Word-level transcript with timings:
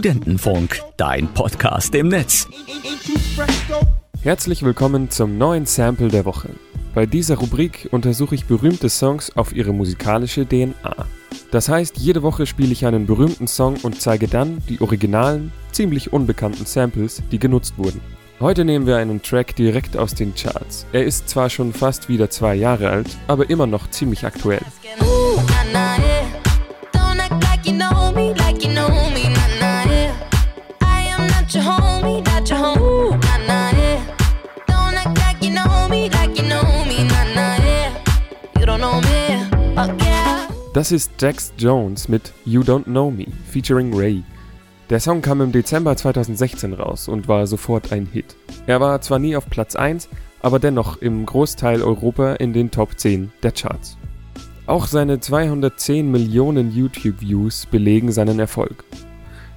Studentenfunk, 0.00 0.80
dein 0.96 1.28
Podcast 1.34 1.94
im 1.94 2.08
Netz. 2.08 2.48
Herzlich 4.22 4.62
willkommen 4.62 5.10
zum 5.10 5.36
neuen 5.36 5.66
Sample 5.66 6.08
der 6.08 6.24
Woche. 6.24 6.48
Bei 6.94 7.04
dieser 7.04 7.36
Rubrik 7.36 7.86
untersuche 7.92 8.34
ich 8.34 8.46
berühmte 8.46 8.88
Songs 8.88 9.36
auf 9.36 9.54
ihre 9.54 9.74
musikalische 9.74 10.46
DNA. 10.46 11.04
Das 11.50 11.68
heißt, 11.68 11.98
jede 11.98 12.22
Woche 12.22 12.46
spiele 12.46 12.72
ich 12.72 12.86
einen 12.86 13.04
berühmten 13.04 13.46
Song 13.46 13.76
und 13.82 14.00
zeige 14.00 14.26
dann 14.26 14.62
die 14.70 14.80
originalen, 14.80 15.52
ziemlich 15.70 16.14
unbekannten 16.14 16.64
Samples, 16.64 17.22
die 17.30 17.38
genutzt 17.38 17.74
wurden. 17.76 18.00
Heute 18.40 18.64
nehmen 18.64 18.86
wir 18.86 18.96
einen 18.96 19.20
Track 19.20 19.54
direkt 19.54 19.98
aus 19.98 20.14
den 20.14 20.34
Charts. 20.34 20.86
Er 20.94 21.04
ist 21.04 21.28
zwar 21.28 21.50
schon 21.50 21.74
fast 21.74 22.08
wieder 22.08 22.30
zwei 22.30 22.54
Jahre 22.54 22.88
alt, 22.88 23.18
aber 23.28 23.50
immer 23.50 23.66
noch 23.66 23.90
ziemlich 23.90 24.24
aktuell. 24.24 24.62
Das 40.72 40.92
ist 40.92 41.10
Jax 41.20 41.52
Jones 41.58 42.08
mit 42.08 42.32
You 42.44 42.60
Don't 42.60 42.84
Know 42.84 43.10
Me 43.10 43.26
featuring 43.50 43.92
Ray. 43.92 44.22
Der 44.88 45.00
Song 45.00 45.20
kam 45.20 45.40
im 45.40 45.50
Dezember 45.50 45.96
2016 45.96 46.74
raus 46.74 47.08
und 47.08 47.26
war 47.26 47.48
sofort 47.48 47.90
ein 47.90 48.06
Hit. 48.06 48.36
Er 48.68 48.80
war 48.80 49.00
zwar 49.00 49.18
nie 49.18 49.34
auf 49.34 49.50
Platz 49.50 49.74
1, 49.74 50.08
aber 50.40 50.60
dennoch 50.60 50.98
im 50.98 51.26
Großteil 51.26 51.82
Europa 51.82 52.34
in 52.34 52.52
den 52.52 52.70
Top 52.70 52.96
10 52.96 53.32
der 53.42 53.50
Charts. 53.50 53.98
Auch 54.66 54.86
seine 54.86 55.18
210 55.18 56.08
Millionen 56.08 56.70
YouTube-Views 56.70 57.66
belegen 57.66 58.12
seinen 58.12 58.38
Erfolg. 58.38 58.84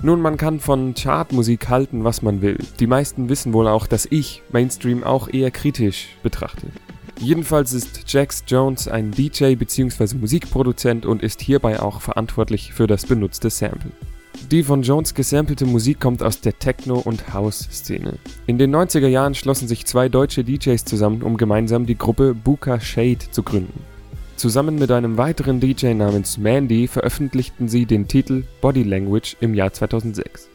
Nun, 0.00 0.22
man 0.22 0.38
kann 0.38 0.60
von 0.60 0.94
Chartmusik 0.94 1.68
halten, 1.68 2.04
was 2.04 2.22
man 2.22 2.40
will. 2.40 2.56
Die 2.80 2.86
meisten 2.86 3.28
wissen 3.28 3.52
wohl 3.52 3.68
auch, 3.68 3.86
dass 3.86 4.08
ich 4.10 4.42
Mainstream 4.50 5.04
auch 5.04 5.28
eher 5.28 5.50
kritisch 5.50 6.16
betrachte. 6.22 6.68
Jedenfalls 7.18 7.72
ist 7.72 8.12
Jax 8.12 8.44
Jones 8.46 8.88
ein 8.88 9.10
DJ 9.10 9.54
bzw. 9.54 10.16
Musikproduzent 10.16 11.06
und 11.06 11.22
ist 11.22 11.40
hierbei 11.40 11.80
auch 11.80 12.00
verantwortlich 12.00 12.72
für 12.72 12.86
das 12.86 13.06
benutzte 13.06 13.50
Sample. 13.50 13.92
Die 14.50 14.62
von 14.62 14.82
Jones 14.82 15.14
gesampelte 15.14 15.66
Musik 15.66 16.00
kommt 16.00 16.22
aus 16.22 16.40
der 16.40 16.58
Techno- 16.58 16.98
und 16.98 17.32
House-Szene. 17.32 18.18
In 18.46 18.58
den 18.58 18.74
90er 18.74 19.06
Jahren 19.06 19.34
schlossen 19.34 19.68
sich 19.68 19.86
zwei 19.86 20.08
deutsche 20.08 20.44
DJs 20.44 20.84
zusammen, 20.84 21.22
um 21.22 21.36
gemeinsam 21.36 21.86
die 21.86 21.96
Gruppe 21.96 22.34
Buka 22.34 22.80
Shade 22.80 23.30
zu 23.30 23.42
gründen. 23.42 23.80
Zusammen 24.36 24.74
mit 24.74 24.90
einem 24.90 25.18
weiteren 25.18 25.60
DJ 25.60 25.94
namens 25.94 26.36
Mandy 26.36 26.88
veröffentlichten 26.88 27.68
sie 27.68 27.86
den 27.86 28.08
Titel 28.08 28.42
Body 28.60 28.82
Language 28.82 29.36
im 29.40 29.54
Jahr 29.54 29.72
2006. 29.72 30.48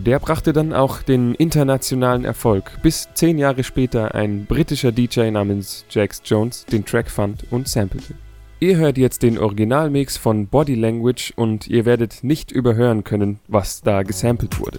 Der 0.00 0.20
brachte 0.20 0.52
dann 0.52 0.72
auch 0.72 1.02
den 1.02 1.34
internationalen 1.34 2.24
Erfolg, 2.24 2.70
bis 2.82 3.08
zehn 3.14 3.36
Jahre 3.36 3.64
später 3.64 4.14
ein 4.14 4.44
britischer 4.46 4.92
DJ 4.92 5.32
namens 5.32 5.84
Jax 5.90 6.22
Jones 6.24 6.64
den 6.66 6.84
Track 6.84 7.10
fand 7.10 7.44
und 7.50 7.66
sampelte. 7.66 8.14
Ihr 8.60 8.76
hört 8.76 8.96
jetzt 8.96 9.24
den 9.24 9.38
Originalmix 9.38 10.16
von 10.16 10.46
Body 10.46 10.76
Language 10.76 11.32
und 11.34 11.66
ihr 11.66 11.84
werdet 11.84 12.22
nicht 12.22 12.52
überhören 12.52 13.02
können, 13.02 13.40
was 13.48 13.82
da 13.82 14.04
gesampelt 14.04 14.60
wurde. 14.60 14.78